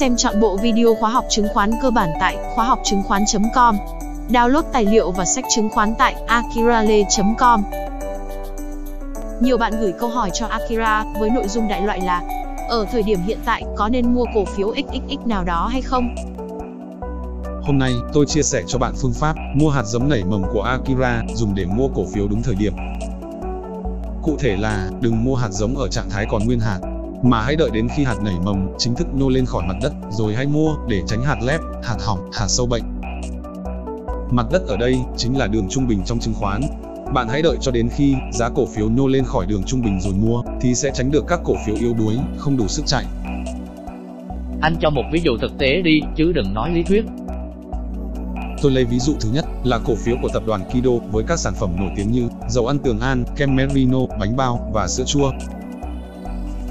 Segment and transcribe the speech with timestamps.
[0.00, 3.76] Xem chọn bộ video khóa học chứng khoán cơ bản tại khóa học chứng khoán.com.
[4.28, 7.62] Download tài liệu và sách chứng khoán tại akirale.com.
[9.40, 12.22] Nhiều bạn gửi câu hỏi cho Akira với nội dung đại loại là
[12.68, 16.14] Ở thời điểm hiện tại có nên mua cổ phiếu XXX nào đó hay không?
[17.62, 20.62] Hôm nay, tôi chia sẻ cho bạn phương pháp mua hạt giống nảy mầm của
[20.62, 22.72] Akira dùng để mua cổ phiếu đúng thời điểm.
[24.22, 26.78] Cụ thể là, đừng mua hạt giống ở trạng thái còn nguyên hạt,
[27.22, 29.92] mà hãy đợi đến khi hạt nảy mầm chính thức nhô lên khỏi mặt đất,
[30.10, 32.82] rồi hãy mua để tránh hạt lép, hạt hỏng, hạt sâu bệnh.
[34.30, 36.60] Mặt đất ở đây chính là đường trung bình trong chứng khoán.
[37.14, 40.00] Bạn hãy đợi cho đến khi giá cổ phiếu nhô lên khỏi đường trung bình
[40.00, 43.04] rồi mua, thì sẽ tránh được các cổ phiếu yếu đuối, không đủ sức chạy.
[44.60, 47.04] Anh cho một ví dụ thực tế đi, chứ đừng nói lý thuyết.
[48.62, 51.38] Tôi lấy ví dụ thứ nhất là cổ phiếu của tập đoàn Kido với các
[51.38, 55.04] sản phẩm nổi tiếng như dầu ăn tường an, kem merino, bánh bao và sữa
[55.06, 55.32] chua.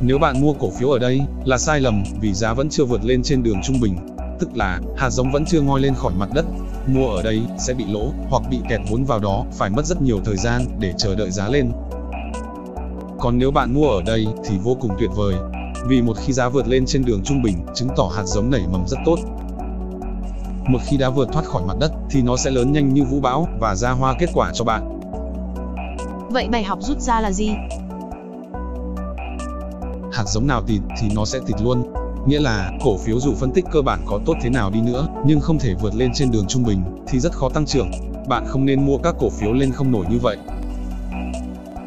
[0.00, 3.04] Nếu bạn mua cổ phiếu ở đây là sai lầm vì giá vẫn chưa vượt
[3.04, 3.96] lên trên đường trung bình,
[4.38, 6.44] tức là hạt giống vẫn chưa ngoi lên khỏi mặt đất.
[6.86, 10.02] Mua ở đây sẽ bị lỗ hoặc bị kẹt vốn vào đó, phải mất rất
[10.02, 11.72] nhiều thời gian để chờ đợi giá lên.
[13.18, 15.34] Còn nếu bạn mua ở đây thì vô cùng tuyệt vời,
[15.86, 18.62] vì một khi giá vượt lên trên đường trung bình, chứng tỏ hạt giống nảy
[18.72, 19.18] mầm rất tốt.
[20.68, 23.20] Một khi đã vượt thoát khỏi mặt đất thì nó sẽ lớn nhanh như vũ
[23.20, 25.00] bão và ra hoa kết quả cho bạn.
[26.30, 27.50] Vậy bài học rút ra là gì?
[30.14, 31.82] Hạt giống nào tịt thì nó sẽ tịt luôn.
[32.26, 35.08] Nghĩa là, cổ phiếu dù phân tích cơ bản có tốt thế nào đi nữa,
[35.26, 37.90] nhưng không thể vượt lên trên đường trung bình, thì rất khó tăng trưởng.
[38.28, 40.36] Bạn không nên mua các cổ phiếu lên không nổi như vậy.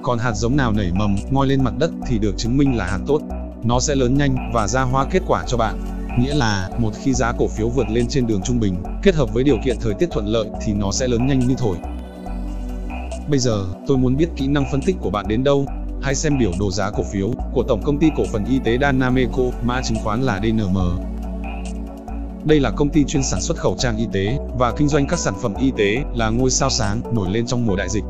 [0.02, 2.86] Còn hạt giống nào nảy mầm, ngoi lên mặt đất thì được chứng minh là
[2.86, 3.22] hạt tốt.
[3.64, 5.80] Nó sẽ lớn nhanh và ra hoa kết quả cho bạn.
[6.20, 9.34] Nghĩa là, một khi giá cổ phiếu vượt lên trên đường trung bình, kết hợp
[9.34, 11.78] với điều kiện thời tiết thuận lợi thì nó sẽ lớn nhanh như thổi.
[13.30, 15.66] Bây giờ, tôi muốn biết kỹ năng phân tích của bạn đến đâu.
[16.02, 18.78] Hãy xem biểu đồ giá cổ phiếu của Tổng công ty cổ phần y tế
[18.82, 20.78] Danameco, mã chứng khoán là DNM.
[22.44, 25.20] Đây là công ty chuyên sản xuất khẩu trang y tế và kinh doanh các
[25.20, 28.04] sản phẩm y tế là ngôi sao sáng nổi lên trong mùa đại dịch.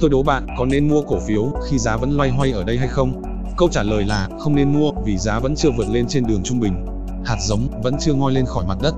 [0.00, 2.78] Tôi đố bạn có nên mua cổ phiếu khi giá vẫn loay hoay ở đây
[2.78, 3.22] hay không?
[3.56, 6.42] Câu trả lời là không nên mua vì giá vẫn chưa vượt lên trên đường
[6.42, 6.86] trung bình.
[7.24, 8.94] Hạt giống vẫn chưa ngoi lên khỏi mặt đất.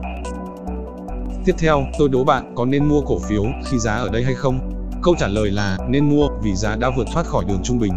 [1.44, 4.34] Tiếp theo, tôi đố bạn có nên mua cổ phiếu khi giá ở đây hay
[4.34, 4.73] không?
[5.04, 7.92] Câu trả lời là nên mua vì giá đã vượt thoát khỏi đường trung bình.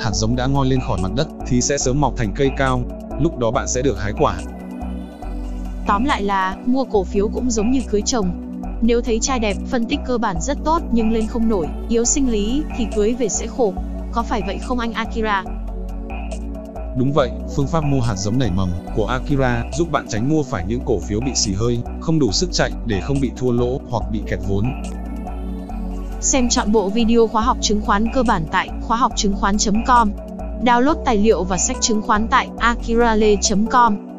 [0.00, 2.82] Hạt giống đã ngoi lên khỏi mặt đất thì sẽ sớm mọc thành cây cao,
[3.20, 4.36] lúc đó bạn sẽ được hái quả.
[5.86, 8.30] Tóm lại là, mua cổ phiếu cũng giống như cưới chồng.
[8.82, 12.04] Nếu thấy trai đẹp, phân tích cơ bản rất tốt nhưng lên không nổi, yếu
[12.04, 13.74] sinh lý thì cưới về sẽ khổ.
[14.12, 15.44] Có phải vậy không anh Akira?
[16.96, 20.42] Đúng vậy, phương pháp mua hạt giống nảy mầm của Akira giúp bạn tránh mua
[20.42, 23.52] phải những cổ phiếu bị xì hơi, không đủ sức chạy để không bị thua
[23.52, 24.64] lỗ hoặc bị kẹt vốn.
[26.34, 30.10] Xem chọn bộ video khóa học chứng khoán cơ bản tại khóa học chứng khoán.com.
[30.64, 34.13] Download tài liệu và sách chứng khoán tại akirale.com.